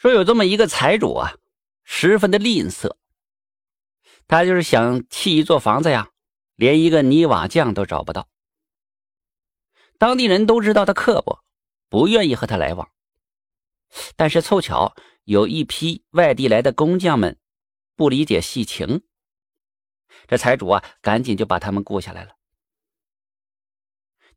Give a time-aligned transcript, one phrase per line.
[0.00, 1.34] 说有这么一个财主啊，
[1.84, 2.96] 十分的吝啬，
[4.26, 6.08] 他就是想砌一座房子呀，
[6.54, 8.26] 连一个泥瓦匠都找不到。
[9.98, 11.44] 当地人都知道他刻薄，
[11.90, 12.88] 不愿意和他来往。
[14.16, 14.94] 但是凑巧
[15.24, 17.38] 有一批外地来的工匠们
[17.94, 19.02] 不理解细情，
[20.26, 22.36] 这财主啊，赶紧就把他们雇下来了。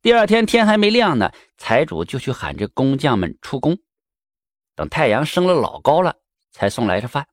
[0.01, 3.77] 第二天天还没亮呢，财主就去喊这工匠们出工。
[4.75, 6.15] 等太阳升了老高了，
[6.51, 7.27] 才送来这饭。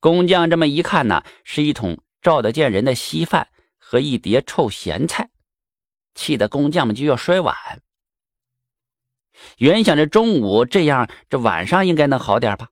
[0.00, 5.30] 工匠这么一看呢，是一桶照得见人的稀饭和一碟臭咸菜，
[6.14, 7.54] 气得工匠们就要摔碗。
[9.58, 12.68] 原想着中午这样，这晚上应该能好点吧？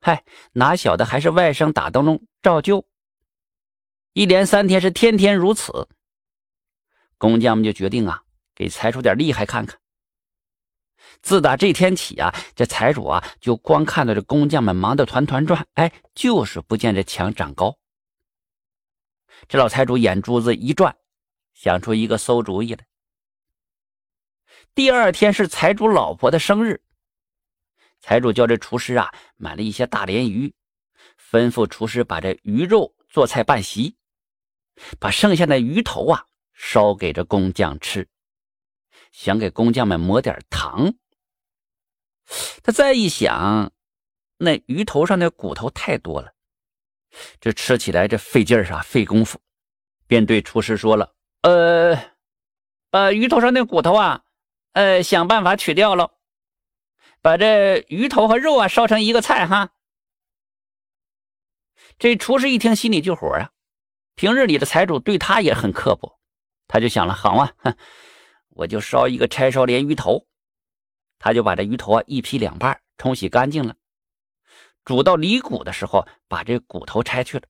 [0.00, 2.86] 嗨，哪晓得还是外甥打灯笼照旧。
[4.12, 5.88] 一连三天是天天如此。
[7.18, 8.22] 工匠们就决定啊，
[8.54, 9.78] 给财主点厉害看看。
[11.22, 17.76] 自打这天起啊，这财主啊就光看到这工匠们忙得团团转，哎，就是不见这墙长高。
[19.48, 20.96] 这老财主眼珠子一转，
[21.54, 22.86] 想出一个馊主意来。
[24.74, 26.80] 第二天是财主老婆的生日，
[28.00, 30.54] 财主叫这厨师啊买了一些大鲢鱼，
[31.30, 33.96] 吩咐厨师把这鱼肉做菜办席，
[34.98, 36.26] 把剩下的鱼头啊。
[36.58, 38.08] 烧给这工匠吃，
[39.12, 40.94] 想给工匠们抹点糖。
[42.62, 43.72] 他再一想，
[44.38, 46.32] 那鱼头上的骨头太多了，
[47.40, 49.40] 这吃起来这费劲儿啊，费功夫，
[50.06, 51.96] 便对厨师说了：“呃，
[52.90, 54.24] 把鱼头上的骨头啊，
[54.72, 56.12] 呃，想办法取掉了，
[57.22, 59.70] 把这鱼头和肉啊烧成一个菜哈。”
[61.98, 63.52] 这厨师一听，心里就火啊，
[64.16, 66.18] 平日里的财主对他也很刻薄。
[66.68, 67.54] 他就想了，好啊，
[68.50, 70.26] 我就烧一个柴烧鲢鱼头。
[71.18, 73.74] 他就把这鱼头啊一劈两半，冲洗干净了，
[74.84, 77.48] 煮到离骨的时候，把这骨头拆去了，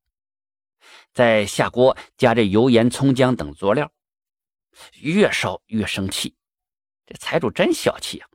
[1.12, 3.92] 再下锅加这油盐葱姜等佐料，
[5.00, 6.36] 越烧越生气。
[7.06, 8.28] 这财主真小气啊！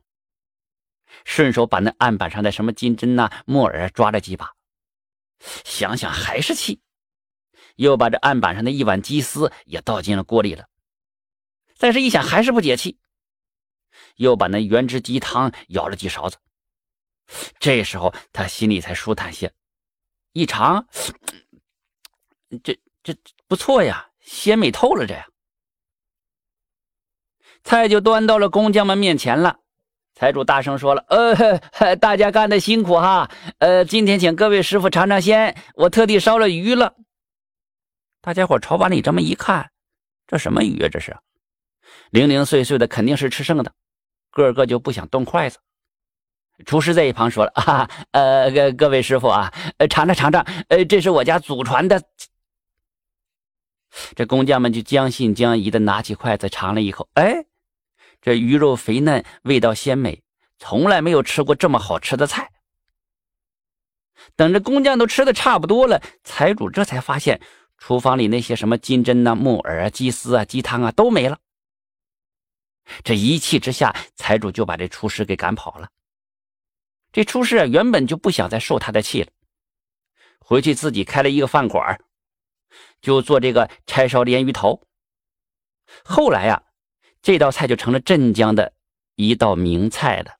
[1.24, 4.54] 顺手把那案板上的什么金针呐、木耳抓了几把，
[5.64, 6.80] 想想还是气，
[7.76, 10.66] 又把这案板上的一碗鸡丝也倒进了锅里了。
[11.76, 12.98] 但是，一想还是不解气，
[14.16, 16.36] 又把那原汁鸡汤舀了几勺子。
[17.58, 19.52] 这时候他心里才舒坦些，
[20.32, 20.86] 一尝，
[22.62, 23.14] 这这
[23.46, 25.26] 不错呀，鲜美透了这呀。
[27.64, 29.60] 菜就端到了工匠们面前了。
[30.14, 36.94] 财主大声说了：“呃，大家干的辛苦哈，呃，今天请各位师傅尝尝鲜，我特地烧了鱼了。”
[38.20, 39.70] 大家伙朝碗里这么一看，
[40.26, 40.88] 这什么鱼啊？
[40.88, 41.16] 这是？
[42.10, 43.72] 零零碎碎的肯定是吃剩的，
[44.32, 45.58] 个个就不想动筷子。
[46.66, 49.52] 厨师在一旁说了：“啊，呃，各各位师傅啊，
[49.88, 52.02] 尝尝尝尝，呃，这是我家祖传的。”
[54.16, 57.44] 这工匠们就将信将疑的拿起筷子尝了一口，哎，
[58.20, 60.22] 这鱼肉肥嫩，味道鲜美，
[60.58, 62.50] 从来没有吃过这么好吃的菜。
[64.36, 67.40] 等着工匠都吃的差不多了，财主这才发现
[67.76, 71.38] 厨房里那些什么金针呐、木耳啊、鸡丝啊、鸡汤啊都没了。
[73.04, 75.88] 这一气之下，财主就把这厨师给赶跑了。
[77.12, 79.30] 这厨师啊，原本就不想再受他的气了，
[80.40, 81.98] 回去自己开了一个饭馆，
[83.00, 84.82] 就做这个柴烧鲢鱼头。
[86.04, 86.62] 后来呀，
[87.20, 88.72] 这道菜就成了镇江的
[89.14, 90.36] 一道名菜了。